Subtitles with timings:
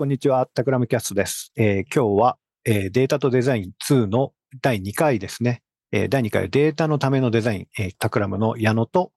[0.00, 0.46] こんにちは。
[0.46, 1.52] タクラムキャストです。
[1.56, 4.32] えー今日は、えーデータとデザイン2の
[4.62, 5.60] 第2回ですね。
[5.92, 9.12] えー第2回データのためのデザイン、えータクラムの矢野と、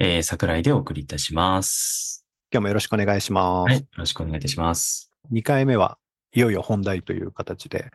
[0.00, 2.26] えー、桜井でお送りいたします。
[2.50, 3.70] 今日もよろしくお願いします。
[3.70, 3.78] はい。
[3.78, 5.12] よろしくお願いいたします。
[5.32, 5.96] 2回目は
[6.34, 7.92] いよいよ本題という形で。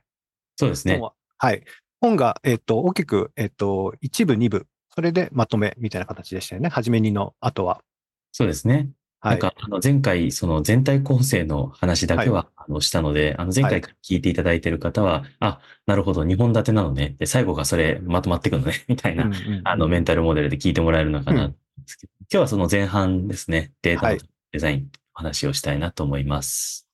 [0.55, 1.01] そうですね本。
[1.01, 1.65] ははい。
[1.99, 6.69] 本が、えっ、と、大きく、えっ、と、1部、2部、それでまとめみたいな形でしたよね。
[6.69, 7.81] はじめにの後は。
[8.31, 8.89] そうですね。
[9.21, 9.39] はないん。
[9.39, 17.15] か、あの、前回、その全体構成の話だけは、あの、したので、あの、前回から聞いていただいている方は、あ、なるほど、2本立てなのね。
[17.19, 23.71] で、最後がそれ、まとまっていくのね、 みたいな、うんうんうんあの、メンタルモデルで聞いてもらえるのかな、んですけど今日はその前半ですね。
[23.81, 24.21] データのはい
[24.51, 26.85] デザインの話をしたいなと思います。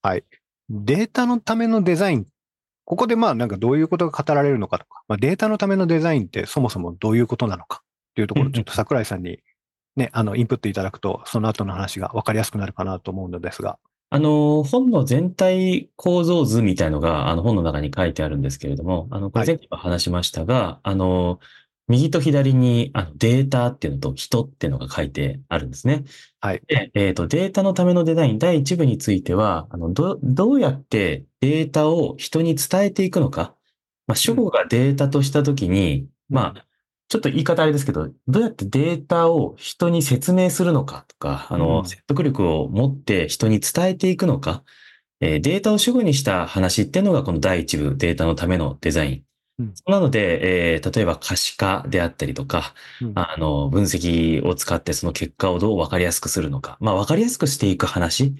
[0.70, 2.26] データのためのデザイン。
[2.84, 9.40] ここでまあなんかどういうことが語られるのかとか、まあ、データのためのデザインってそもそもどういうことなのかっていうところをちょっと桜井さんに
[9.98, 13.78] ね、あの、インプットいただくと、その後の話が分かりやすくなるかなと思うのですが。
[14.10, 21.40] あの、本の全体構造図みたいのが、あの、本の中に書いてあるんですけれども、あの、これはい前回も話しましたが、あの、
[21.88, 26.04] 右と左に、あの、データっていうのと人っていうのが書いてあるんですね。
[26.40, 26.62] はい。
[26.66, 33.54] で、えっと、データのためのデザイン第一部については、あの、ど、どうやってデータを人に伝えていくのか。
[34.06, 36.66] まあ、主語がデータとしたときに、まあ、
[37.08, 41.60] ちょっと言い方あれですけど、どうやってデータを人に説明するのかとか、あうん。
[41.60, 44.62] の、説得力を持って人に伝えていくのか、
[45.20, 49.24] えーデータを主語にした話っていうのがこの第一部、データのためのデザイン。
[49.58, 49.74] うん。
[49.86, 53.12] なので、えー例えば可視化であったりとか、うん。
[53.14, 58.32] あの、分析を使ってその結果をどう分かりやすくするのか、まあ分かりやすくしていく話っ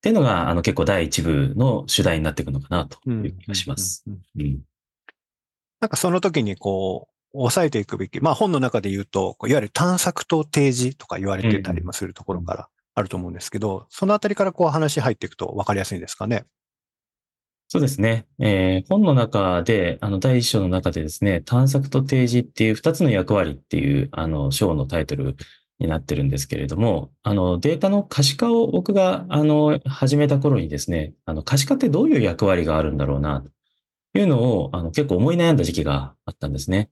[0.00, 4.04] ていうのが、あの結構第一部の主題になっていくのかなという気がします。
[5.80, 8.20] なんかその時にこう、抑えていくべき。
[8.20, 16.44] まあ本の中で言うと、いわゆる探索と提示とか言われてたりもするところからあると思うんですけど、そのあたりからこう話入っていくと分かりやすいんですかね？
[17.68, 18.26] そうですね。
[18.38, 25.36] えー本の中で、あの、第一章の中でですね、探索と提示っていう二つの役割っていう、あの、章のタイトル
[25.78, 33.42] になってるんですけれども、あの、データの可視化を僕が、あの、始めた頃にですね、あの、可視化ってどういう役割があるんだろうな、
[34.12, 36.90] というのを、あの、結構思い悩んだ時期があったんですね。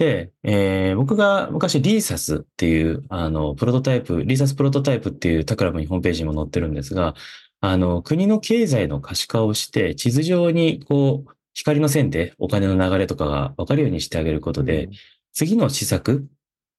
[0.00, 7.14] で、えー僕が昔リーサスっていう、あの、プロトタイプ、リーサスプロトタイプっていうタクラムにホームページにも載ってるんですが、
[7.60, 14.88] あの、国の経済の可視化をして、地図上に、こう、光の線でお金の流れとかが分かるようにしてあげることで、
[15.34, 16.26] 次の施策、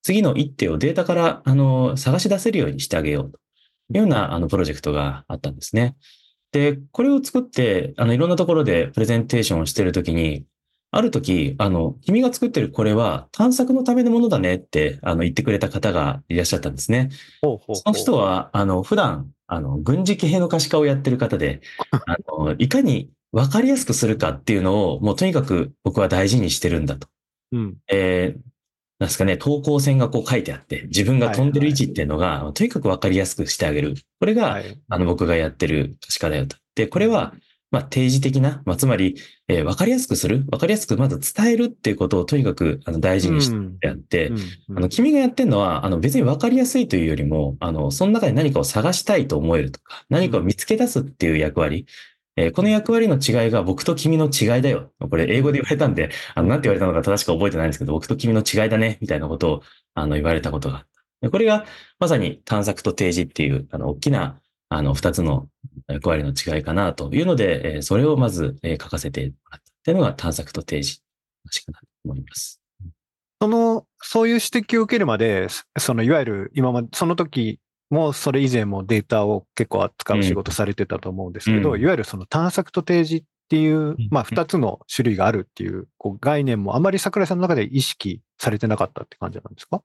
[0.02, 3.38] 次の一手をデータから、あの、探し出せるようにしてあげようと
[3.92, 5.96] いうような、あの、プロジェクトがあったんですね。
[6.52, 10.44] で、これを作って、あの、いろんなところでプレゼンテーションをしているときに、
[10.94, 17.10] あるとき、あの、君が作ってるこれは探索のためのものだねって、あの、言ってくれた方がいらっしゃったんですね。
[17.42, 27.08] ほうほうほうその人は、あの、普段、あの、軍事系の可視化をやってる方で、あの、いかに分かりやすくするかっていうのを、もうとにかく僕は大事にしてるんだと。
[27.54, 27.78] うん。
[27.90, 28.42] えー、
[29.00, 33.96] なんですかね、等高線がこう書いてあって、自分が飛んでる位置っていうのが、とにかく分かりやすくしてあげる。
[34.20, 34.78] これが、はい。
[34.90, 36.58] あの、僕がやってる可視化だよと。
[36.76, 37.34] で、これは、
[37.72, 39.16] まあ、定時的な、まあ、つまり、
[39.48, 43.50] えー分かりやすくする、分かりやすくまず伝えるっていうことをとにかく、あの、大事にし
[43.80, 44.36] てやって、う
[44.74, 51.86] んあの、君がやってるのは、あの、別に分かりやすいというよりも、あの、その中で何かを探したいと思えるとか、何かを見つけ出すっていう役割。
[52.38, 54.92] えーこの役割の違いが僕と君の違いだよ。
[55.00, 59.64] これ英語で言われたんで、あの、なんて言われたのか正しく覚えてないんですけど、僕と君の違いだね、みたいなことを、
[59.96, 60.88] あの、言われたことがあった。
[61.22, 61.66] でこれが、
[62.00, 64.40] まさに探索と提示っていう、あの、大きな、
[64.74, 65.48] あの、二つの
[65.88, 69.70] 役割の違いかなというので、えーそれをまず、えー書かせてもらった。
[69.70, 71.02] っていうのが探索と提示
[71.46, 72.62] のしかなと思います。
[73.42, 77.60] その、そういう指摘を受けるまで、その、いわゆる今まで、その時
[77.90, 81.82] も、それ以前もデータを結構扱う仕事されてたと思うんですけど、うん。
[81.82, 89.82] いわゆるその探索と提示っていうん、まあ、二つの種類があるっていう、こう、概念もあまり桜井さんの中で意識されてなかったって感じなんですか？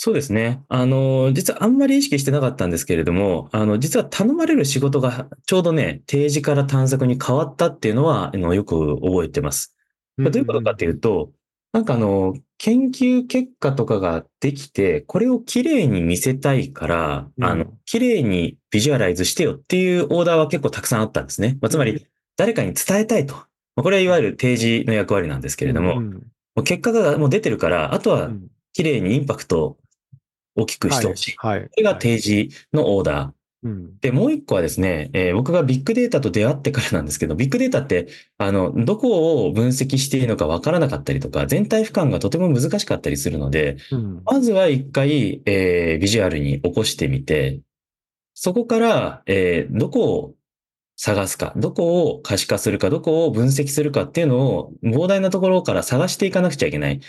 [0.00, 0.62] そうですね。
[0.68, 9.74] あの、実はあんまり意識してなかったんですけれども、あの、実は頼まれる仕事がちょうどね、定時から探索に変わったっていうのは、あのよく覚えてます。
[10.16, 11.32] どういうことかっていうと、
[11.72, 21.58] なんかあの、研究結果とかができて、これをきれいに見せたいから、うんあの、きれいにビジュアライズしてよっていうオーダーは結構たくさんあったんですね。
[21.60, 22.06] まあ、つまり、
[22.36, 23.34] 誰かに伝えたいと。
[23.34, 26.12] まあこれはいわゆる提示の役割なんですけれども、うん
[26.54, 29.76] もう結果がもう出てるから、あとはうんきれいにインパクトを
[30.58, 31.34] 大きくしてほしい。
[31.38, 31.58] はい。
[31.60, 33.30] はいこれが提示のオーダー。
[33.64, 38.06] うんで、もう一個はですね、えー僕がビッグデータと出会ってからなんですけど、ビッグデータって、
[38.38, 47.60] あの、どこを分析していいのかわからなかったりとか、全体俯瞰がとても難しかったりするので、うんまずは一回、えービジュアルに起こしてみて、
[48.34, 50.34] そこから、えーどこを
[50.96, 57.00] 探すか、どこを可視化するか、どこを分析するかっていうのを膨大なところから探していかなくちゃいけない。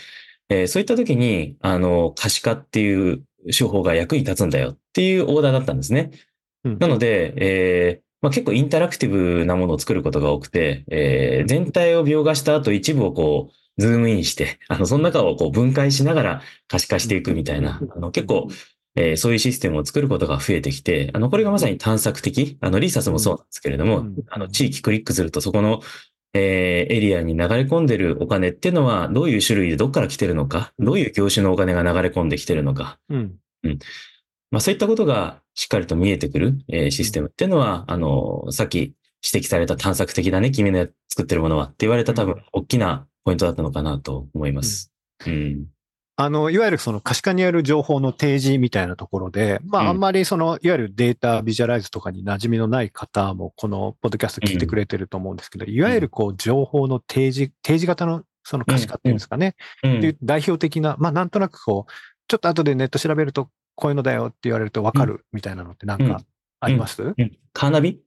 [0.48, 6.10] えーそういった時に、あの、可視化っていう手法が役に立つんだよっていうオーダーだったんですね。
[6.64, 6.78] うん。
[6.78, 18.48] なので、えーまあ、結構 interactive なものを作ることが多くて、えー全体を描画した後一部をこう、ズームインして、あの、その中をこう分解しながら可視化していくみたいな、あの、結構、
[18.96, 24.16] えーそういうシステムを作ることが増えてきて、あの、これがまさに探索的、あの、 RESAS もそうなんですけれども、うん。
[24.28, 25.80] あの、地域クリックするとそこの、
[26.32, 33.34] えーエリアに流れ込んでるお金っていうのは、どういう種類でどっから来てるのか、どういう業種のお金が流れ込んできてるのか、うん。
[34.50, 38.94] まあそういったことがしっかりと見えてくる、えーシステムっていうのは、あの、さっき
[39.32, 44.92] 指摘された探索的だね、君の作ってるものはって言われた多分、大きなポイントだったのかなと思います。
[45.26, 45.66] うん。
[46.22, 49.86] あの、いわゆるその可視化にある情報の提示みたいなところで、まうん。
[49.86, 59.54] あ、あんまりその、いわゆるデータビジュアライズとかに馴染みのない方も、このポッドキャスト聞いてくれてると思うんですけど、いわゆるこう、情報の提示、提示型のその可視化っていうんですかね。
[59.82, 59.98] うん。
[59.98, 61.92] っていう代表的な、まあ、なんとなくこう、
[62.28, 66.20] ちょっと後でネット調べると、こういうのだよって言われると分かるみたいなのってなんか
[66.60, 67.14] あります、うん。
[67.54, 67.98] カーナビ？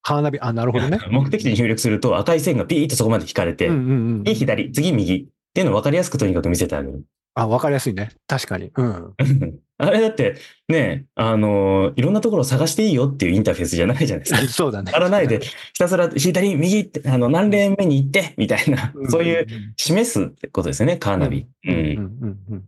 [0.00, 1.00] カーナビ、あ、なるほどね。
[1.10, 4.22] 目的地に入力すると赤い線がピーッとそこまで引かれて、うんうんうん。
[4.22, 7.04] 右左、次右っていうのを分かりやすくとにかく見せてあげる。
[7.34, 8.10] あ、分かりやすいね。
[8.26, 8.70] 確かに。
[8.74, 9.14] うん。
[9.78, 10.36] あれだって、
[10.68, 14.40] ね、あの、いろんなところを探していいよっていうインターフェースじゃないじゃないですか。
[14.52, 14.92] そうだね。
[14.92, 19.46] やらないで、ひたすら左、右って、あの、何レーン目に行って、みたいな、そういう
[19.76, 21.46] 示すってことですよね、カーナビ。
[21.66, 21.72] うん。
[21.72, 22.64] うんうんうんうん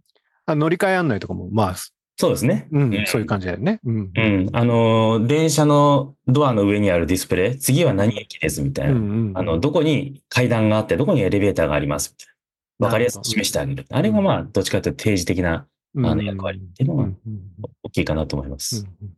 [0.46, 1.74] あ乗り換え案内とかも、まあ、
[2.16, 2.68] そうですね。
[2.70, 3.80] うんうんそういう感じだよね。
[3.84, 4.10] うん。
[4.14, 4.50] うん。
[4.52, 8.92] あの、電車のドアの上にあるディスプレイ、次は何駅です、みたいな。
[8.92, 12.33] うんうんあの、どこに階段があって、どこにエレベーターがあります、みたいな。
[12.78, 13.86] わかりやすく示してあげる。
[13.90, 16.06] あれがまあ、どっちかというと定時的なうん。
[16.06, 17.42] あの役割っていうのはうんうんうん
[17.84, 18.84] 大きいかなと思いまうんす。
[18.84, 19.10] うん。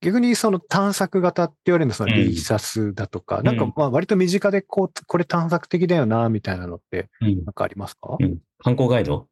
[0.00, 2.18] 逆にその探索型って言われるのそのうん。
[2.18, 3.46] リーサスだとか、ん。
[3.46, 7.44] なんかまあ割と身近でこう、これ探索的だよな、みたいなのってうん。
[7.44, 8.16] なんかありますか？
[8.18, 8.38] うん。
[8.58, 9.28] 観光ガイド？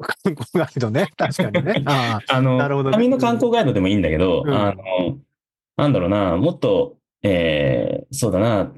[0.00, 1.10] 観光ガイドね。
[1.18, 1.82] 確かにね。
[1.86, 2.32] ああ。
[2.36, 2.94] あの、なるほどね。
[2.94, 4.54] 紙の観光ガイドでもいいんだけど、うん。
[4.54, 5.18] あの、
[5.76, 8.72] なんだろうな、もっと、えー、そうだな、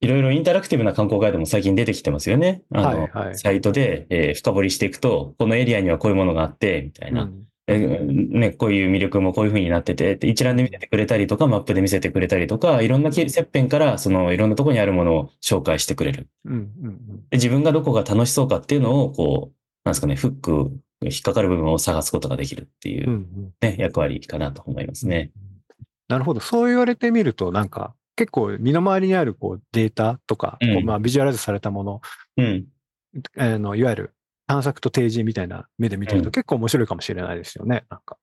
[0.00, 2.62] いろいろインタラクティブな観光ガイドも最近出てきてますよね。
[2.72, 7.24] あの、はいはいサイトで、えー深掘りしていくと、このエリアにはこういうものがあって、みたいな。
[7.24, 16.28] うんえーね、こういう魅力もこういう風になってて、で一覧で見せてくれたりとか、マップで見せてくれたりとか、いろんな切片から、そのいろんなところにあるものを紹介してくれる。
[16.46, 16.56] うんう
[16.88, 16.96] ん
[17.30, 19.54] で自分がどこが楽しそうかっていうのを、こう、
[19.84, 25.30] なんですかね、フック、引っかかる部分を探すことができるっていううんうんね、役割かなと思いますね。
[26.08, 26.40] なるほど。
[26.40, 32.00] そう言われてみると、なんか、結構身の回りにあるこうデータとか、うんまあビジュアライズされたもの、
[32.36, 32.66] うん。
[33.38, 34.14] あのいわゆる
[34.46, 37.86] 探索と提示みたいな目で見てるうんと結構面白いかもしれないですよね。
[37.88, 38.18] なんか。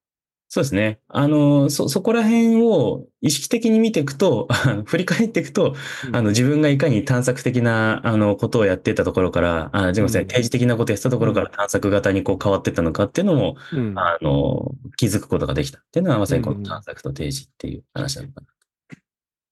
[0.49, 0.99] そうですね。
[1.07, 4.47] あの、そ、そこら辺を意識的に見ていくと、
[4.85, 5.75] 振り返っていくと、
[6.13, 18.47] あの、自分がいかに探索的な、あの、ことをやってたところから、あ、すみません、うん提示的なことをやってたところから探索型にこう変わってったのかっていうのも、うんあの、気づくことができたっていうのはまさにこうんの探索と提示っていう話なのかな。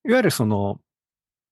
[0.08, 0.80] いわゆるその、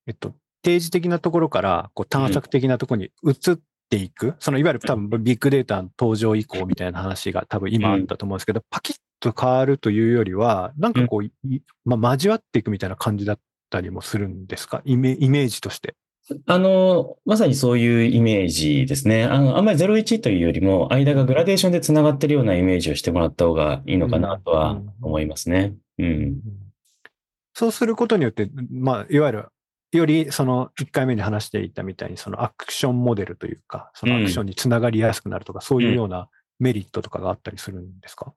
[0.08, 3.60] えっと、定時的なところから、こう探索的なところに移っ
[3.90, 11.32] ていく、そのいわゆる多分ビッグデータの登場以降みたいな話が多分今あったと思うんですけど、パキッと変わるというよりは、なんかこう、い
[11.86, 13.40] まあ、交わっていくみたいな感じだっ
[13.70, 14.82] たりもするんですか？
[14.86, 15.96] イメイメージとして。
[16.46, 19.26] あの、まさにそういうイメージですね。
[19.26, 24.94] あの、あんまり01というよりも、間がグラデーションで繋がってるようなイメージをしてもらった方がいいのかなとはうん。
[25.02, 25.74] 思いますね。
[26.00, 26.40] うん。
[27.54, 29.46] そうすることによって、まあ、いわゆる、
[29.92, 36.30] よりその1回目に話していたみたいに、そのアクションモデルというか、そのアクションにつながりやすくなるとか、そういうような
[36.60, 38.34] メリットとかがあったりするんですか？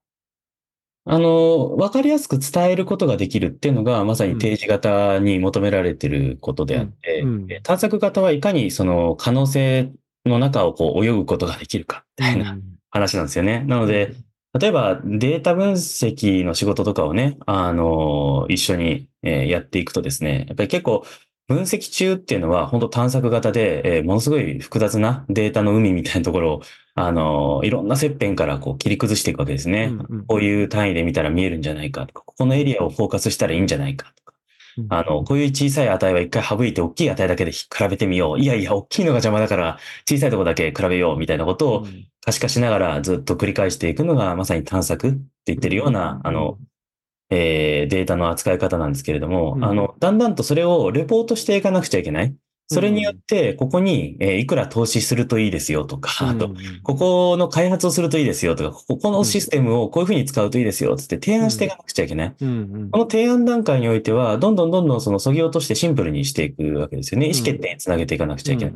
[1.08, 7.28] あの、わかりやすく伝えることができるっていうのが、まさに提示型に求められていることであって、うん。
[7.28, 7.52] うん。
[7.52, 9.92] え探索型はいかにその可能性
[10.26, 12.58] の中をこう泳ぐことができるか、みたいな
[12.90, 13.64] 話なんですよね。
[13.66, 14.14] なので、
[14.58, 21.04] 例えばデータ分析の仕事とかをね、あの、一緒にえーやっていくとですね、やっぱり結構
[21.48, 26.62] 分析中っていうのは本当探索型で、えーものすごい複雑なデータの海みたいなところを、
[26.94, 29.90] あの、いろんな切片からこう切り崩していくわけですね。
[29.92, 34.34] うんうんこういう単位で見たら見えるんじゃないかとか、ここのエリアをフォーカスしたらいいんじゃないかとか、
[34.88, 38.40] あの、こういう小さい値は一回省いて大きい値だけで比べてみよう。
[38.40, 39.78] いやいや、大きいのが邪魔だから
[40.08, 46.58] 小さいところだけ比べようみたいなことをうん可視化しながらずっと繰り返していくのがまさに探索って言ってるような、あの、、
[47.30, 52.36] えーデータの扱い方なんですけれども、うんあの、だんだんとそれをレポートしていかなくちゃいけない。
[52.68, 62.34] それによって、ここに、えーいくら投資するといいですよとか、あと、ここの開発をするといいですよとか、ここのシステムをこういうふうに使うといいですよつって提案していかなくちゃいけない。
[62.90, 67.26] この提案段階においては、どんどんどんどんその削ぎ落としてシンプルにしていくわけですよね。
[67.28, 68.74] 意思決定につなげていかなくちゃいけない。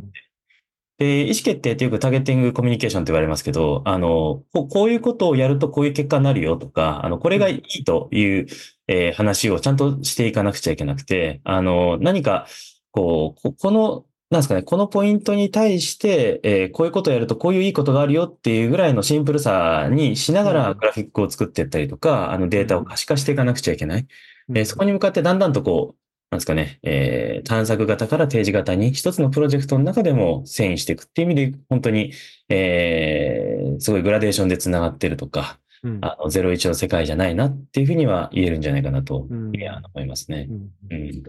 [0.99, 8.47] で、意思決定ってよくターゲティングコミュニケーションって言われますけど、あの、ここういうことをやるとこういう結果になるよとか、あの、これがいいという、
[8.87, 12.47] えー話をちゃんとしていかなくちゃいけなくて、あの、何か、
[12.93, 24.07] こう、ここの、なんですかね、このポイントに対して、えーこういうことをやるとこういういいことがあるよっていうぐらいのシンプルさにしながうんらグラフィックを作っていったりとか、あのデータを可視化していかなくちゃいけない。
[24.49, 32.13] うんえーそこに向かってだんだんとこう、なんですかね、えー探索型から提示型に一つのプロジェクトの中でも遷移していくっていう意味で、本当に、
[32.49, 40.53] えーすごいグラデーションで繋がってるとか、うんあの、01の世界じゃないなっていうふうには言えるんじゃないかなと、うんいや思いますねう。
[40.53, 41.23] んうん。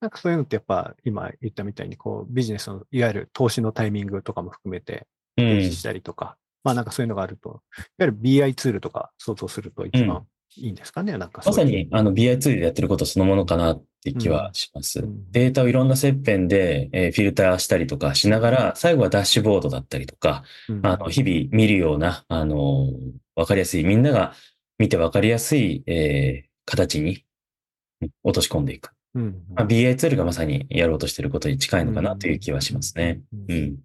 [0.00, 5.44] なんかそういうのってやっぱ今言ったみたいにこうビジネスのいわゆる投資のタイミングとかも含めてうん。
[5.48, 7.60] 提示したりとか、まあなんかそういうのがあると、いわ
[8.00, 10.26] ゆる BI ツールとか想像すると一番
[10.56, 11.58] いいんですかね、なんかそういう。
[11.58, 15.00] まさに、あの、BI ツールでやってることそのものかなって気はします。
[15.00, 15.30] うん。
[15.30, 20.86] データをいろんな切片で、えーフィルターしたりとかしながら、最後はダッシュボードだったりとか、うん。
[20.86, 22.88] あの、日々見るような、あの、
[23.36, 24.34] わかりやすい、みんなが
[24.78, 27.24] 見てわかりやすい、えー形に
[28.02, 28.90] うん落とし込んでいく。
[29.14, 33.20] うんまあ、BI ツールがまさにやろうとしていることに近いのかなという気はしますね。
[33.32, 33.76] うんうん。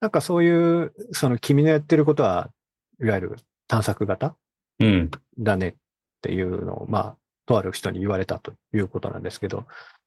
[0.00, 2.50] なんかそういう、その君のやってることは、
[3.02, 3.36] いわゆる
[3.66, 4.36] 探索型
[4.78, 5.10] うん。
[5.38, 5.74] だねっ
[6.22, 9.66] ていうのを、まあ、とある人に言われたということなんですけど、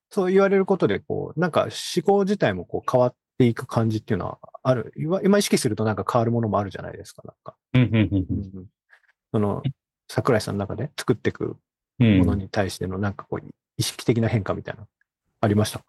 [0.10, 1.64] そう言われることで、こう、なんか
[1.96, 4.94] 思考自体もこう変わっていく感じっていうのはある。
[4.96, 7.56] 今今意識するとなんか変わるものもあるじゃないですか、なんか。
[7.74, 8.66] うん、うん、うん
[9.32, 9.64] その、
[10.08, 11.58] 桜井さんの中で作っていく
[12.00, 12.20] うん。
[12.20, 13.46] ものに対してのなんかこう、
[13.84, 14.88] 意識的な変化みたいな、
[15.42, 15.84] ありました？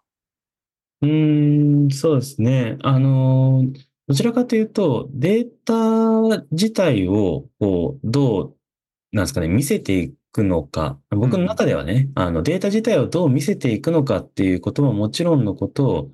[1.03, 2.77] うーん、そうですね。
[2.83, 3.75] あのー、
[4.09, 8.57] どちらかというと、データ自体を、こう、どう、
[9.13, 10.99] なんですかね、見せていくのか。
[11.11, 16.11] 僕の中ではね、あの、データ自体をどう見せていくのかっていうことももちろんのこと、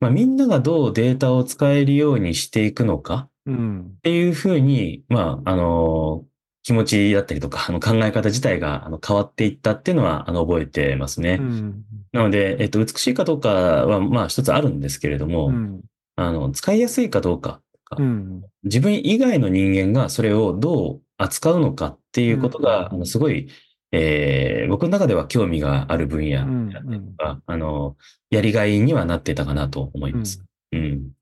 [0.00, 4.00] まあ、みんながどうデータを使えるようにしていくのかうんっ。
[4.02, 6.24] ていうふうに、まあ、あの、
[6.68, 11.38] 気持ちだったりとか、あの考え方自体があの変わっていったっていうのは、あの、覚えてますね。
[11.40, 11.82] うん。
[12.12, 15.80] なので、えっと、美しいかどうかは、まあ、一つあるんですけれども、うん。
[16.16, 18.42] あの、使いやすいかどうかとか、うん。
[18.64, 23.48] 自分以外の人間がそれをどう扱うのかっていうことが、うんあの、すごい、
[23.92, 27.96] えー僕の中では興味がある分野うんだったりとか、あの、
[28.28, 30.44] やりがいにはなってたかなと思います。
[30.72, 31.12] うん。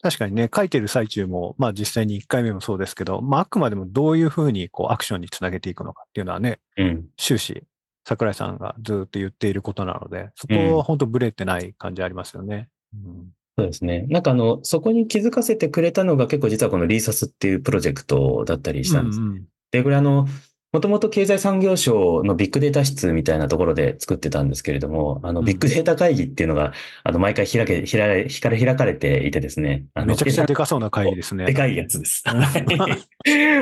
[0.00, 7.06] 確かにね、書いてる最中も、まあ実際に1回目もそうですけど、まああくまでもどういうふうにこうアクションにつなげていくのかっていうのはね、うん。
[7.16, 7.64] 終始、
[8.06, 12.68] 桜井さんがずっと言っていることなので、そこは本当ブレてない感じありますよね。
[12.94, 14.06] うんそうですね。
[14.08, 19.20] なんかあの、そこに気づかせてくれたのが結構実はこのリーサスっていうプロジェクトだったりしたんです。
[19.20, 20.26] うんで、これあの、
[20.70, 29.86] もともと経済産業省のビッグデータ室みたいなところで作ってたんですけれども、あの、うんビッグデータ会議っていうのが、あの、毎回開け、開か開開かれていてですね。
[29.94, 31.46] あのめちゃくちゃでかそうな会議ですね。
[31.46, 32.22] でかいやつです。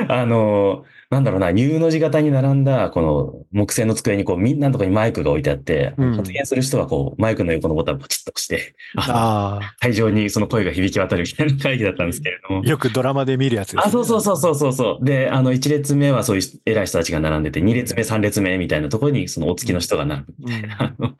[0.09, 12.67] あの、なんだろうな、U の字型に並んだ、この木製の机にこう、みんなのところにマイクが置いてあって、うん発言する人はこう、マイクの横のボタンをポチッと押して、ああ会場にその声が響き渡るみたいな会議だったんですけれどもあ、。
[12.67, 13.83] よくドラマで見るやつです、ね。
[13.85, 15.05] あ、そうそうそうそうそうそう。
[15.05, 21.13] で、あの、1列目はそういう偉い人たちが並んでて、2列目、3列目みたいなところに、そのお付きの人が並ぶみたいな、あの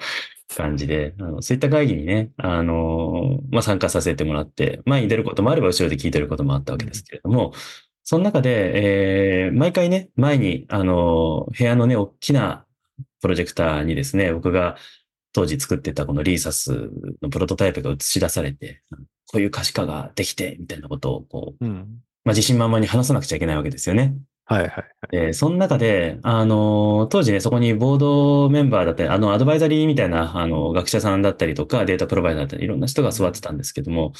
[0.57, 7.53] 感じで、あのそういった会議にね、あの、まあ、参加させてもらって、前に出ることもあれば、後ろで聞いてることもあったわけですけれども、
[8.09, 12.65] その中で、えー毎回ね、前に、あの、部屋のね、大きな
[13.21, 14.77] プロジェクターにですね、僕が
[15.33, 16.89] 当時作ってたこのリーサス
[17.21, 18.81] のプロトタイプが映し出されて、
[19.25, 21.73] こういう可視化ができて、みたいなことを、こう、うん。
[22.23, 24.15] まあ、自信満々に話さなくちゃいけないわけですよね。
[24.45, 24.85] はいはい。
[25.11, 34.13] で、その中で、あの、当時ね、そこにボードメンバーだったり、あの、アドバイザリーみたいな、あの、学者さんだったりとか、データプロバイダーだったり、いろんな人が座ってたんですけども、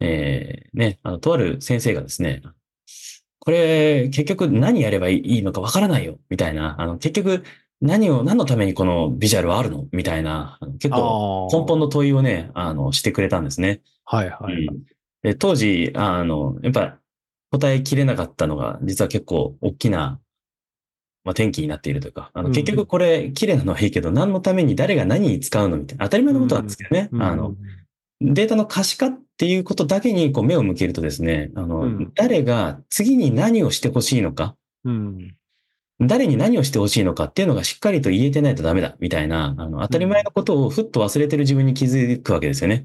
[0.00, 2.42] えー、ね、あの、とある先生がですね、
[3.44, 7.44] これ、結局何やればいいのかわからないよ、みたいな、あの、結局、
[7.80, 9.86] 何を、何のためにこのビジュアルはあるの？
[9.92, 13.82] みたいな、結構、根本の問いをね、あの、してくれたんですね。
[14.04, 14.66] はいはい。
[14.66, 14.84] うん。
[15.22, 16.98] で当時、あの、やっぱ
[17.50, 20.20] 答えきれなかったのが、実は結構大きな、
[21.24, 27.08] まあ、転機になっているというか、あの、うん結局これ綺麗なのはいいけど、何のために誰が何に使うのみたいな、当たり前のことなんですけどね。
[27.12, 27.22] うん。
[27.22, 27.54] あの、、
[28.20, 32.12] データの可視化っていうことだけにこう目を向けるとですね、あの、うん。
[32.14, 35.36] 誰が次に何をしてほしいのか、うん。
[36.00, 42.84] 誰に何をしてほしいのかっていうのがしっかりと言えてないとダメだ、みたいな、あの、当たり前のことをふっと忘れてる自分に気づくわけですよね。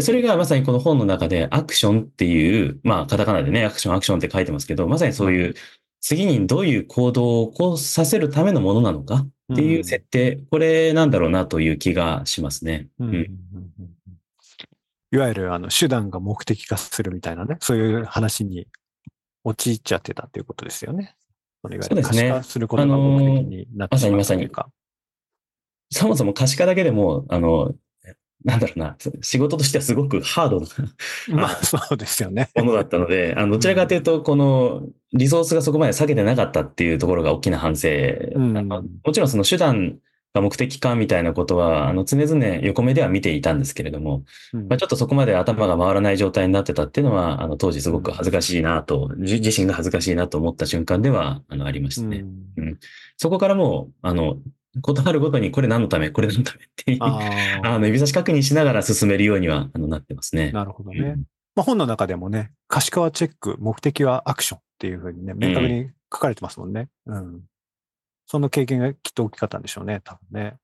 [0.00, 5.54] それがまさにこの本の中でアクションっていう、まあ、カタカナでね、アクション、アクションって書いてますけど、まさにそういう、
[6.00, 12.88] 次にどういう行動を起こさせるためのものなのかっていう設定、これなんだろうなという気がしますね。
[13.00, 13.20] うんうんうん。
[13.22, 13.69] うん
[15.12, 18.66] いわゆるあの手段が目的化するみたいなね、そういう話に
[19.44, 21.16] 陥っちゃってたっていうことですよね。
[21.62, 24.70] それがそうですね可視化することが目的になってしまうというか。
[25.92, 27.74] そもそも可視化だけでも、あの、
[28.44, 30.66] なんだろうな、仕事としてはすごくハードな
[31.36, 32.48] まあそうですよね。
[32.54, 37.88] ものだったので、あの、どちらかというと、この、リソースがそこまで下げてなかったっていうところが大きな反省。
[38.34, 39.98] うんもちろんその手段
[40.32, 52.24] が目的かみたいなことは、あの、常々横目では見ていたんですけれども、うんまあ、ちょっとそこまで頭が回らない状態になってたっていうのは、あの、当時すごく恥ずかしいなと、じ自身が恥ずかしいなと思った瞬間では、あの、ありましたね。
[52.56, 52.78] うん
[53.16, 54.38] そこからもう、あの、
[54.80, 57.20] 断るごとにこれ何のため、これ何のためっていう、あ
[57.64, 60.56] あの、指差し確認しながら進めるようには、あの、なってますねあ、。
[60.56, 61.00] なるほどね。
[61.00, 61.24] うん
[61.56, 66.88] まあ、本の中でもね、可視化はチェック、目的はアクションっていうふうにね、明確に書かれてますもんね。
[67.06, 67.40] うん。
[68.30, 70.54] その経験がきっと大きかったんでしょうね、多分ね。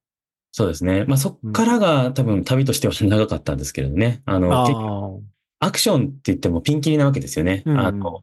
[0.53, 1.05] そうですね。
[1.09, 4.23] まあ、そっからが多分旅としては長かったんですけれどね。
[4.25, 5.21] あの、
[5.59, 7.65] アクションって言ってもピンキリなわけですよね。
[7.67, 8.23] うんあの、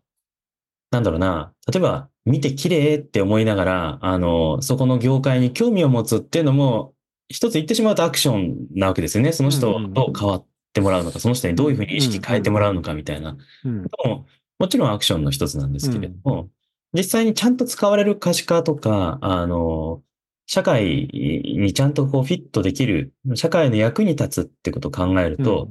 [0.91, 1.51] なんだろうな。
[1.69, 6.93] 例えば、見て綺麗って思いながら、あの、そこの業界に興味を持つっていうのも、
[7.27, 9.33] 一つ言ってしまうとアクションなわけですよね。
[9.33, 13.35] その人をどう変わってもらうのか、その人にどういうふうに意識変えてもらうのかみたいな。
[13.65, 13.81] うん。
[14.05, 14.25] も
[14.57, 16.47] もちろんアクションの一つなんですけれども、
[16.93, 20.01] 実際にちゃんと使われる可視化とか、あの、
[20.45, 25.69] 社会にちゃんとこうフィットできる、社会の役に立つってことを考えると、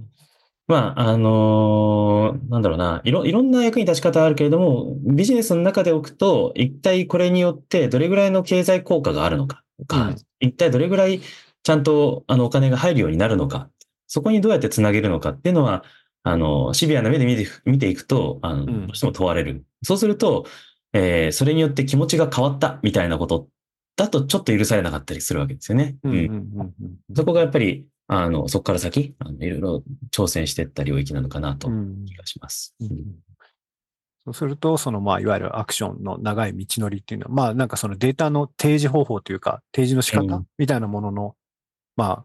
[0.67, 10.17] まあ、あのーなんだろうな、いろ、いろんな役に立ち方あるけれども、ビジネスの中で置くと、一体これによってどれぐらいの経済効果があるのかとか、うん。
[10.41, 11.21] 一体どれぐらい
[11.63, 13.69] ちゃんとあのお金が入るようになるのか、
[14.07, 15.85] そこにどうやってつなげるのかっていうのは、
[16.23, 18.87] あの、シビアな目で見て見ていくと、あの、ん。
[18.87, 19.65] どうしても問われる。
[19.83, 20.47] そうすると、
[20.93, 23.49] えーそれによって気持ちが変わったみたいなこと
[23.97, 25.97] だとちょっと許されなかったりするわけですよね。
[26.03, 26.13] うん。
[26.13, 26.19] うん。
[26.19, 26.61] うんうん。
[26.61, 32.75] うんそこがやっぱり、あの、そこから先、あのいろいろ挑戦していった領域なのかなとうん気がします。
[32.81, 32.89] うん
[34.25, 41.35] そうすると、その、まあ、いわゆるアクションの長い道のりっていうのは、まあ、なんかそのデータの提示方法というか、提示の仕方うんみたいなものの、
[41.97, 42.25] ま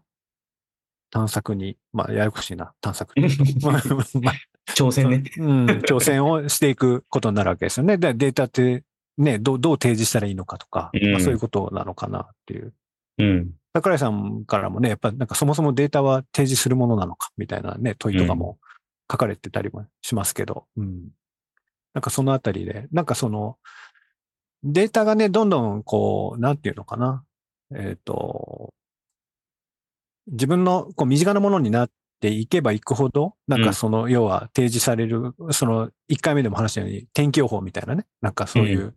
[1.10, 3.82] 探索に、まあ、ややこしいな、探索っていうと まあ
[4.22, 4.34] まあ
[4.74, 5.22] 挑戦ね。
[5.38, 7.96] うん、挑戦をしていくことになるわけですよね。
[7.96, 8.84] で、データって、
[9.16, 12.72] ね、どう、どう提示したらいいのかとか、うんまあ、そういうことなのかなっていう。
[13.18, 13.50] うん。
[13.74, 18.58] 桜井さんからもね、やっぱなんかそもそもデータは提示するものなのかみたいなね、問いとかも
[19.10, 21.08] 書かれてたりもしますけど、うん。
[21.94, 23.56] なんかそのあたりで、なんかその、
[24.62, 27.24] データがね、どんどんこう、なんていうのかな。
[27.74, 28.72] えっ、と、
[30.28, 38.94] 自分のこう身近なものになっていけばいくほど、なんかその、要は提示される、その、1回目でも話したように、天気予報みたいなね、なんかそういう、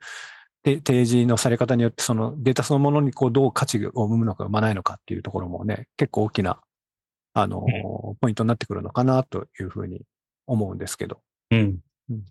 [0.63, 6.59] て提示のされ方によって、そのデータそのものにこうどう価値を生むのか生まないのかっていうところもね、結構大きな、
[7.33, 7.65] あの、
[8.19, 10.01] ポイントになってくるのかなというふうに
[10.47, 11.21] 思うんですけど。
[11.51, 11.79] うん。
[12.09, 12.23] うん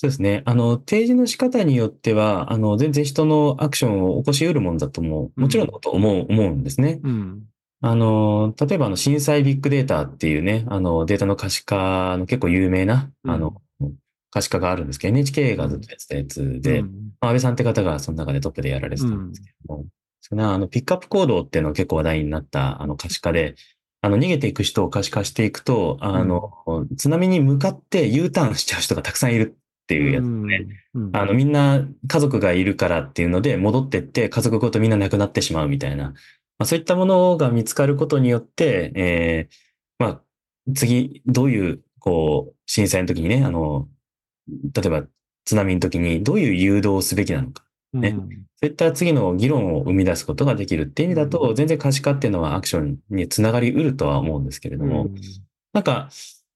[0.00, 0.42] そうですね。
[0.46, 7.00] あの、提示の仕方によっては、あの、全然人のアクションを起こし得るもんだとも、もちろんのこと思う、思うんですね。
[7.04, 7.42] うん。
[7.82, 13.62] あの、例えばあの、震災ビッグデータっていうね、あの、データの可視化の結構有名な、あの、
[14.30, 16.90] 可視化があるんですけど、NHK がずっとやってたやつで、安
[17.20, 19.86] 倍さんって方がその中でトップでやられてたんですけども、
[20.20, 23.54] そのあの、ピックアップ行動っていうのが結構話題になった、あの、可視化で、
[24.02, 26.52] あの、逃げていく人を可視化していくと、あの、
[26.96, 30.66] 津波に向かって U ターンしちゃう人がたくさんいるっていうやつですね。
[30.94, 31.10] うん。
[31.16, 36.14] あの、みんな家族がいるからっていうので戻ってって家族ごとみんな亡くなってしまうみたいな、
[36.60, 39.54] まあ、そういったものが見つかることによって、えー
[39.98, 40.22] まあ、
[40.74, 43.88] 次、どういう、こう、震災の時にね、あの、
[44.46, 45.06] 例えば
[45.46, 47.64] 津波の時にどういう誘導をすべきなのか。
[47.94, 48.10] ね。
[48.10, 55.08] そういった次の議論を生み出すことができるっていう意味だうと、全然可視化っていうのはアクションにつながりうるとは思うんですけれども、
[55.72, 56.10] なんか、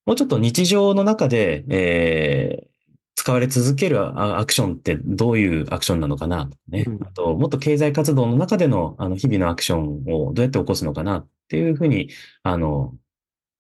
[0.05, 2.74] もうちょっと日常の中で、えー
[3.17, 6.85] 使われ続けるあアクションってどういうアクションなのかなとかね。
[6.87, 6.99] うん。
[7.03, 12.11] あと、もっと経済活動の中でのあの日々のアクションをどうやって起こすのかなっていうふうに、
[12.43, 12.95] あの、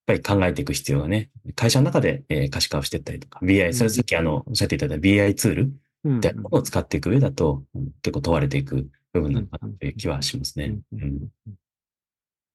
[0.06, 5.72] やっぱり考えていく必要がね、会社の中で、えー可視化をしていったりとか、BI、それさっきあの、おっしゃっていただいた BI ツール
[6.04, 6.14] うん。
[6.16, 10.76] みたいなものを使っていく上だと、うん結構問われていく部分なのかなという気はしますね。
[10.92, 11.00] うん。
[11.00, 11.28] うん。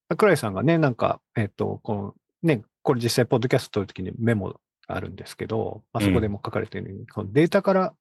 [0.09, 4.55] 桜井さんがね、なんか、えっ、と、この、ね、これ実際、ポッドキャスト撮るときにメモが
[4.91, 7.93] あるんですけど、まあ、そこでも書かれているように、このデータから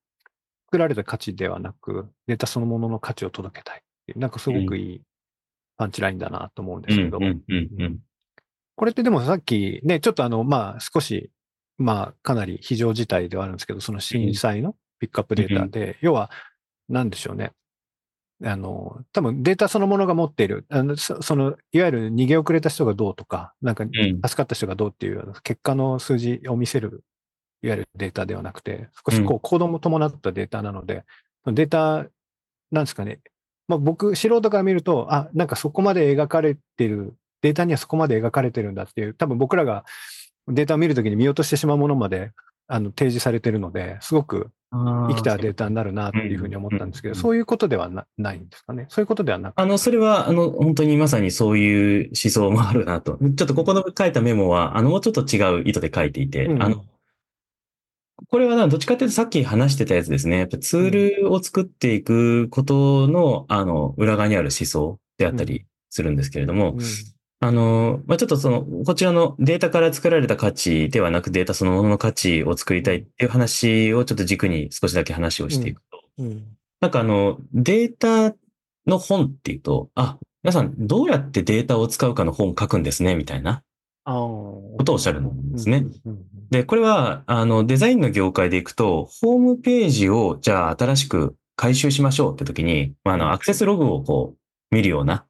[0.66, 4.18] 作られた価値ではなく、データそのものの価値を届けたいっていう。
[4.18, 5.02] なんかすごくいい
[5.76, 7.18] パンチラインだなと思うんですけど。
[8.76, 11.30] これってでもさっきね、ちょっとあの、まあ少し、
[11.78, 16.30] まあかなり非常事態ではあるんですけど、その震災のピックアップデータで、要は、
[16.88, 17.52] なんでしょうね。
[18.44, 23.88] あの、多分データそのものが持っている、あのそその、いわゆる逃げ遅れた人がどうとか、なんかん。
[23.90, 27.04] 助かった人がどうっていうような結果の数字を見せる、
[27.62, 31.04] いわゆるデータではなくて、少しこう行動も伴ったデータなので、
[31.46, 32.06] データ、
[32.70, 33.20] なんですかね。
[33.66, 39.84] まあ僕、素人から見ると、あ、なんかそこまで描かれてる、データにはそこまで描かれてるんだっていう、多分僕らが
[40.48, 42.32] データを見るときに見落としてしまうものまで、
[42.68, 48.86] あの、提示されてるので、すごく生きたデータになるなっていうふうに思ったんですけど、うんそういうことではなないんですかね？
[48.90, 53.16] そういうことではなくあの、それは、あの、本当にまさにそういう思想もあるなと。
[53.16, 56.84] ちょっとここの書いたメモは、あの、もうちょっと違う意図で書いていて、うんあの、
[58.30, 60.38] これはな、どっちかというとさっき話してたやつですね。
[60.38, 66.78] やっぱツールを作っていくことの、あの、裏側にある思想であったりするんですけれども、うん
[67.40, 76.44] あの、まあ、ちょっとその、こちらのデータから作られた価値ではなくデータそのものの価値を作りたいっていう話をちょっと軸に少しだけ話をしていくと、うん。
[76.80, 78.34] なんかあの、データ
[78.86, 83.62] の本っていうと、あ、皆さんどうやってデータを使うかの本を書くんですね、みたいな
[84.04, 85.86] ことをおっしゃるんですね。
[86.50, 94.38] で、これは、あの、デザインの業界でいくと、ホームページを、じゃあ新しく回収しましょうって時に、まあ、あの、アクセスログをこう、
[94.74, 95.27] 見るようなうん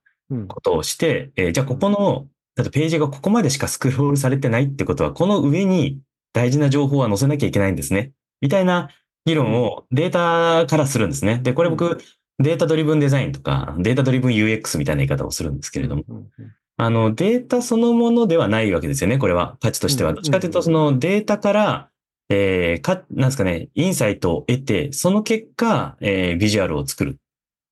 [0.49, 6.01] ことをして、えーじゃあここの、だってページがここまでしかスクロールされてないってことは、この上に
[6.33, 8.12] 大事な情報は載せなきゃいけないんですね。
[8.41, 8.91] みたいな
[9.25, 11.38] 議論をデータからするんですね。
[11.43, 11.99] で、これ僕、
[12.38, 16.27] データドリブンデザインとか、データドリブン UX みたいな言い方をするんですけれども、うんうん
[16.81, 19.57] あの、データそのものではないわけですよね、これは。
[19.61, 20.11] 価値としては。
[20.11, 21.91] うんどっちかというと、そのデータから、
[22.29, 27.19] えー、か、なんですかね、インサイトを得て、その結果、えー、ビジュアルを作る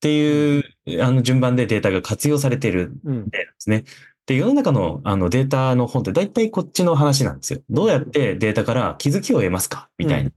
[0.07, 3.83] っていう、あの、順番でデータが活用されているうん例なんですね。
[4.27, 7.61] で、世の中のあのデータの本って大体こっちの話なんですよ。
[7.71, 9.89] どうやってデータから気づきを得ますか？
[9.99, 10.31] みたいな。。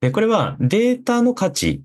[0.00, 1.82] で、これはデータの価値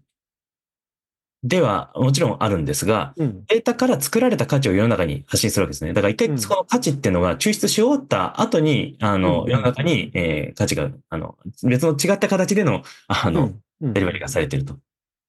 [1.43, 5.91] ではもちろんあるんですが、うんデータから作られた価値を世の中に発信するわけですね。
[5.91, 14.77] だから一うん回その価値っていうのが抽出し終わった後に、あの、うん世の中に、えー価値が、あの、別の違った形での、あの、うんデリバリーがされていると。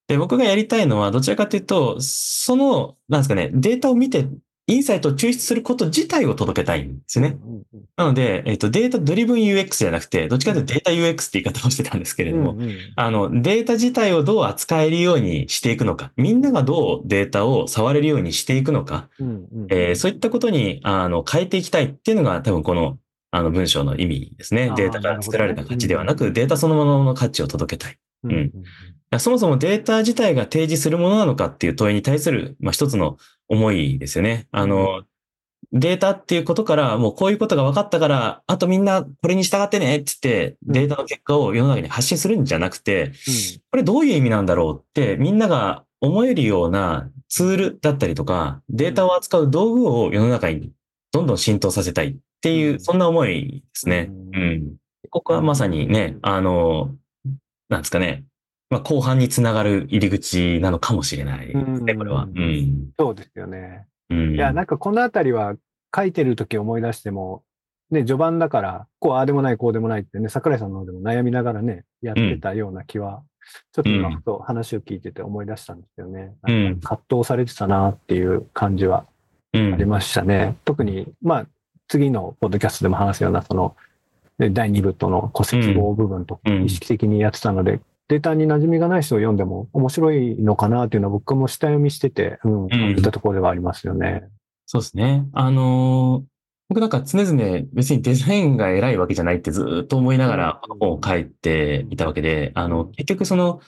[0.07, 4.27] で、僕がやりたいのは、どちらかというと、その、なんですかね、データを見て、
[4.69, 7.37] インサイトを抽出すること自体を届けたいんですよね。
[7.41, 7.63] うんうん
[7.95, 12.77] なので、えっ、と、データドリブン UX じゃなくて、どっちかというとデータ UX って言い方をしてたんですけれども、うんうん。
[12.95, 19.67] あの、データ自体をどう扱えるようにしていくのか、みんながどうデータを触れるようにしていくのか、うんうん。
[19.71, 22.99] えーそういったことに、あの、変えていきたいっていうのが多分この、
[23.31, 24.71] あの、文章の意味ですね。
[24.75, 27.97] データから作られた価値ではなく、データそのものの価値を届けたい。
[28.23, 28.51] うん。
[29.11, 29.19] うん。
[29.19, 34.47] そもそもデータ自体が提示するものなのかっていう問いに対する、まあ、一つの思いですよね。
[34.51, 35.03] あの、
[35.71, 40.73] データっていうことから、もうこういうことが分かったから、あとみんなこれに従ってねって言って、うん。
[40.73, 43.11] データの結果を世の中に発信するんじゃなくて、うん。
[43.71, 50.71] これどういう意味なんだろうって、みんなが思えるようなツールだったりとか、データを扱う道具を世の中に
[51.11, 52.79] どんどん浸透させたいっていうう、ん。
[52.79, 54.09] そんな思いですね。
[54.09, 54.35] うん。
[54.35, 54.75] うん。
[55.09, 56.95] ここはまさにね、あの、
[57.69, 58.23] なんですかね、
[58.69, 62.23] まあ、後半につながる入り口なのかもしれないですね、うんこれは。
[62.23, 62.91] うん。
[62.97, 63.85] そうですよね。
[64.09, 64.35] うん。
[64.35, 65.55] いや、なんかこのあたりは
[65.95, 67.43] 書いてるとき思い出しても、
[67.91, 73.23] ね、序盤だから、こう、ああでもない、こうでもないってね、桜井さんの方でも悩みながらね、やってたような気は、
[73.71, 76.33] ちょっと今うんふと話を聞いてて思い出したんですよね。
[76.47, 79.05] うん葛藤されてたなっていう感じは
[79.53, 80.57] うんありましたね。
[80.65, 81.47] 特に、まあ、
[81.87, 83.75] 次のポッドキャストでも話すような、その、
[84.39, 94.23] ね第2部との戸籍語部分と意識的にやってたので、データに馴染みがない人を読んでも面白いのかなっていうのは僕も下読みしてて、うん、感じたところではありますよね。
[94.65, 95.25] そうですね。
[95.33, 96.37] あのー
[96.69, 103.61] 僕なんか常々別にデザインが偉いわけじゃないってずーっと思いながらうん本を書いていたわけで、あの、結局その、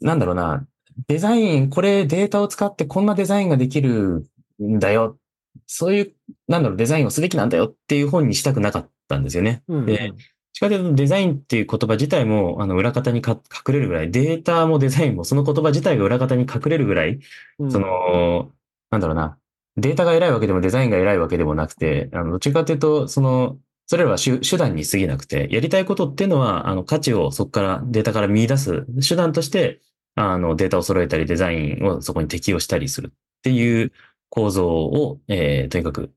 [0.00, 0.66] なんだろうな、
[1.06, 4.26] デザイン、これデータを使ってこんなデザインができる
[4.62, 5.18] んだよ。
[5.66, 6.12] そういう、
[6.48, 9.62] なんだろう、デザインをすべきなんだよっていう本にしたくなかったんですよね。
[9.68, 9.86] うん。
[9.86, 10.12] で
[10.52, 17.18] しかというとデザインっていう言葉自体も、あの、裏方にか隠れるぐらい、データもデザインもその言葉自体が裏方に隠れるぐらい、
[17.58, 17.72] うん。
[17.72, 18.52] その、
[18.92, 19.36] なんだろうな、
[19.76, 29.80] データが偉いわけでもデザインが偉いわけでもなくて、あの、どっちかというと、その、それらは手手段に過ぎなくて、やりたいことっていうのは、あの、価値をそこから、データから見出す手段として、
[30.14, 33.10] あの、データを揃えたり、デザインをそこに適用したりするっ
[33.42, 33.92] ていう
[34.28, 36.12] 構造を、えーとにかく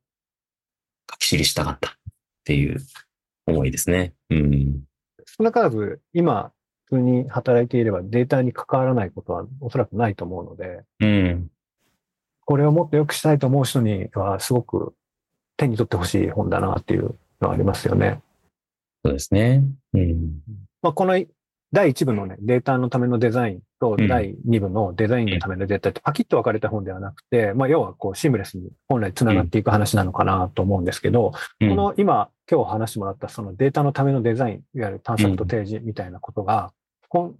[1.11, 1.96] 書き記したかった
[2.47, 2.77] っていう
[3.45, 4.13] 思いですね。
[4.29, 4.83] うん。
[5.25, 6.53] 少なからず、今、
[6.85, 11.47] 普通に働いていればデータに関わらないことはおそらくないと思うので、うん。
[12.45, 14.93] これをもっと良くしたいと思う人にはすごく
[15.57, 18.21] 手に取ってほしい本だなっていうのはありますよね。
[19.03, 19.65] そうですね。
[19.93, 20.39] うん。
[20.81, 21.21] まあ、この
[21.71, 24.07] 第1部のね、データのためのデザインとうん。
[24.07, 31.69] 第2部のデザインのためのデータってパキッと分かれた本ではなくて、まあ、要はこうシームレスに本来繋がっていく話なのかなと思うんですけど、うん。
[31.69, 36.71] この今、今日話してもらったそのデータのためのデザイン、いわゆる探索と提示みたいなことが、
[37.09, 37.35] こん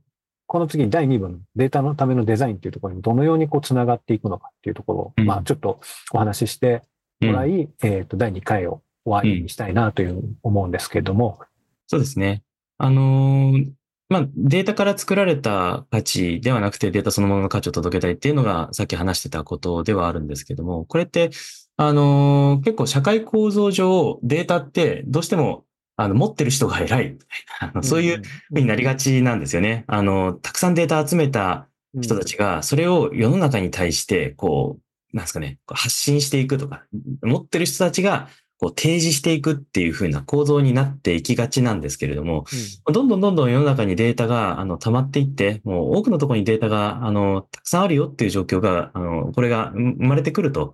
[0.49, 5.25] この次に第2部のデータのためのデザインっていうところにどのようにこう繋がっていくのかっていうところを、うん。
[5.25, 5.81] まあちょっと
[6.13, 6.83] お話しして
[7.21, 11.39] もらい、えっ、と、第2回を終わりにしたいなという思うんですけれども、
[11.87, 12.43] そうですね。
[12.77, 13.76] あのー
[14.09, 21.31] まあ、データから作られた価値ではなくてデータそのものの価値を届けたいっていうのがさっき話してたことではあるんですけども、これって、
[21.75, 25.65] あのー結構社会構造上データってどうしても
[25.97, 27.27] あの持ってる人が偉いみたい
[27.61, 29.83] な、あのそういう風になりがちなんですよね。
[29.87, 31.67] あの、たくさんデータ集めた
[31.99, 34.77] 人たちが、それを世の中に対して、こ
[35.13, 36.83] う、なんですかね、発信していくとか、
[37.23, 42.45] 持ってる人たちが、こう、提示していくっていう風な構造になっていきがちなんですけれども、
[42.91, 50.73] どんどんどんどん世の中にデータが、あの、溜まっていって、もう多くのところにデータが、あの、たくさんあるよっていう状況が、あの、これが生まれてくると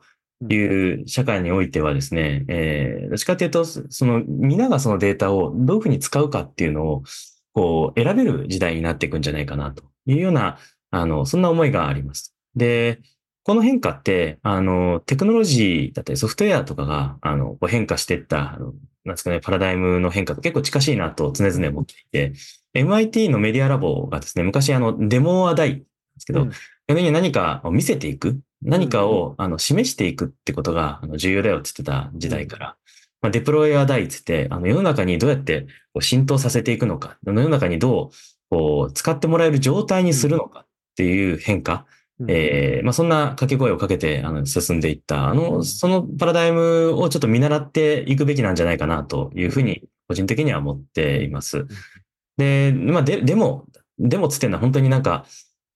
[0.49, 7.03] いう社会においてはですね、えー、どっちかというと、その、皆がそのデータをどういうふうに使うかっていうのを、
[7.53, 10.57] こう、選べる時代になっていくんじゃないかなというような、
[10.91, 12.33] あの、そんな思いがあります。
[12.55, 13.01] で、
[13.43, 18.57] この変化って、あの、テクノロジーだったりソフトウェアとかが、あの、変化していった、
[19.03, 22.33] なんですかね、パラダイムの変化と結構近しいなと常々思っていて、
[22.73, 25.85] MIT のメディアラボがですね、昔あの、デモアダイなんで
[26.19, 26.51] すけど、うん。
[26.87, 32.77] 逆に何かを見せていく、何かを、あの示していくってことがあの重要だよって言ってた時代から、
[33.21, 38.15] まあ、デプロイアダイって言って、あの世の中にどうやってこう浸透させていくのか、世の中にどう
[38.49, 51.65] こう使ってもらえる状態にするのかっていう変化、うんえーまあ、そんな掛け声をかけてあの進んでいった、あの、そのパラダイムをちょっと見習っていくべきなんじゃないかなというふうに、個人的には思っています。
[52.37, 53.65] で、まあ、で、でも、
[53.99, 55.25] でもつってんのは本当になんか、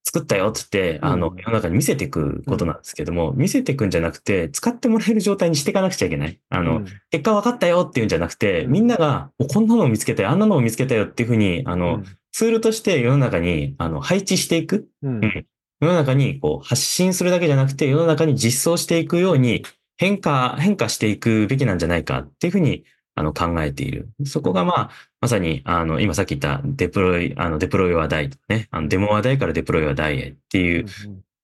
[0.04, 1.38] 作ったよっつって、あのう、ん。
[1.38, 6.40] 世の中に見せていくことなんですけども、見せていくんじゃなくて、使ってもらえる状態にしていかなくちゃいけない。
[6.50, 8.72] あの、結果分かったよっていうんじゃなくて、うん。
[8.72, 12.06] みんなが、おこんなのを見つけたよ、あんなのを見つけたよっていうふうに、あうの、ん。
[12.32, 14.88] ツールとして世の中に、あの、配置していく。
[15.04, 15.24] うん。
[15.24, 15.46] うん
[15.80, 19.64] 世の中にこう発信するだけじゃなくて、世の中に実装していくように
[19.98, 22.84] 変化、変化していくべきなんじゃないかっていうふうに
[23.16, 24.10] あの考えている。
[24.26, 30.86] そこがまあ、まさに、あの、今さっき言ったデプロイ、あの、デプロイは大とかね、あの、デモは大からデプロイは大へっていう、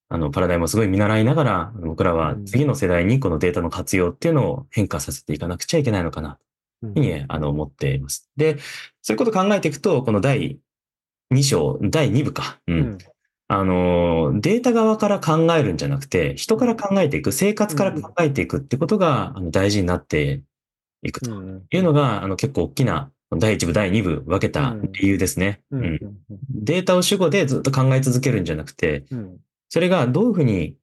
[0.10, 6.38] あの、パラダイムをすごい見習いながら、僕らは次の世代にこのデータの活用っていうのを変化させていかなくちゃいけないのかな、
[6.84, 8.30] うんというふうに、あの、思っています。
[8.38, 8.60] で、
[9.02, 10.60] そういうことを考えていくと、この第
[11.34, 12.60] 2章、第2部か。
[12.68, 12.78] うん。
[12.78, 12.98] うん
[13.48, 20.42] あの、データ側から考えるんじゃなくて、人から考えていく、生活から考えていくってことがあの大事になって
[21.04, 25.62] いくとうんいうのが、あの結構大きな第1部、第2部分けた理由ですね。
[26.50, 29.38] データを主語でずっと考え続けるんじゃなくて、うん。
[29.70, 30.76] それがどういうふうに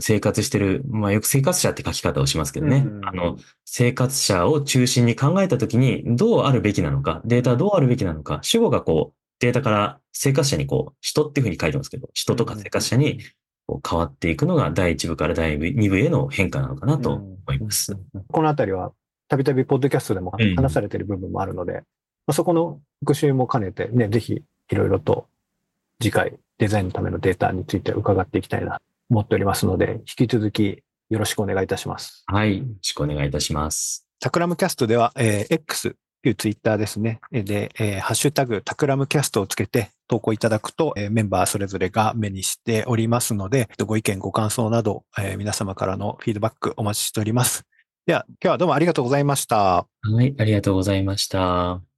[0.00, 2.84] 生活してる、まあよく生活者って書き方をしますけどね。
[2.86, 13.20] うんあの、生活者を中心に考えたときにどうあるべきなのか、データはどうあるべきなのか、主語がこう、データから生活者にこう、人っていうふうに書いてますけど、人とか生活者に
[13.66, 17.96] こう変わっていくのが第1部から第2部への変化なのかなと思います。
[18.28, 18.92] このあたりは、
[19.28, 21.82] たびたびポッドキャストでもうん話されている部分もあるので、ま
[22.28, 25.28] あそこの復習も兼ねて、ね、ぜひいろいろと
[26.00, 32.24] 次回デザインのためのデータについて伺っていきたいなと思っておりますので、引き続きよろしくお願いいたします。
[32.26, 32.58] はい。
[32.58, 34.06] よろしくお願いいたします。
[34.18, 37.20] タクラムキャストでは、えー X というツイッターですね。
[37.32, 47.64] で、えーハッシュタグタクラムキャストをつけて投稿いただくと、えーメンバーそれぞれが目にしておりますので、ご意見、ご感想など、えー皆様からのフィードバックお待ちしております。
[48.06, 49.86] では、今日はどうもありがとうございました。
[50.02, 50.34] はい。
[50.38, 51.88] ありがとうございました。